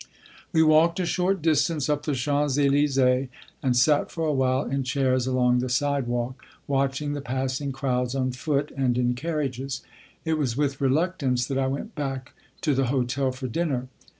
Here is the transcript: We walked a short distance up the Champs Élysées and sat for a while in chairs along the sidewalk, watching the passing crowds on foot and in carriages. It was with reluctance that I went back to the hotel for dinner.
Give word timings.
We 0.51 0.63
walked 0.63 0.99
a 0.99 1.05
short 1.05 1.43
distance 1.43 1.87
up 1.87 2.07
the 2.07 2.15
Champs 2.15 2.57
Élysées 2.57 3.29
and 3.61 3.77
sat 3.77 4.09
for 4.09 4.25
a 4.25 4.33
while 4.33 4.63
in 4.63 4.81
chairs 4.81 5.27
along 5.27 5.59
the 5.59 5.69
sidewalk, 5.69 6.43
watching 6.65 7.13
the 7.13 7.21
passing 7.21 7.71
crowds 7.71 8.15
on 8.15 8.31
foot 8.31 8.71
and 8.75 8.97
in 8.97 9.13
carriages. 9.13 9.83
It 10.25 10.39
was 10.39 10.57
with 10.57 10.81
reluctance 10.81 11.45
that 11.45 11.59
I 11.59 11.67
went 11.67 11.93
back 11.93 12.33
to 12.61 12.73
the 12.73 12.87
hotel 12.87 13.31
for 13.31 13.47
dinner. 13.47 13.89